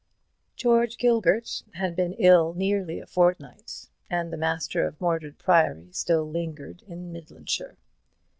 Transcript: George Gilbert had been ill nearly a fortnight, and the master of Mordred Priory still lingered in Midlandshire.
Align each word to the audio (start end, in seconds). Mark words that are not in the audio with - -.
George 0.55 0.97
Gilbert 0.97 1.61
had 1.75 1.95
been 1.95 2.13
ill 2.13 2.55
nearly 2.55 2.99
a 2.99 3.05
fortnight, 3.05 3.87
and 4.09 4.33
the 4.33 4.35
master 4.35 4.83
of 4.87 4.99
Mordred 4.99 5.37
Priory 5.37 5.91
still 5.91 6.27
lingered 6.27 6.81
in 6.87 7.11
Midlandshire. 7.11 7.77